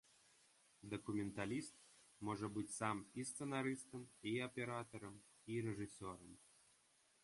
[0.93, 1.75] Дакументаліст
[2.31, 4.01] можа быць сам і сцэнарыстам,
[4.33, 5.15] і аператарам,
[5.57, 6.31] і рэжысёрам.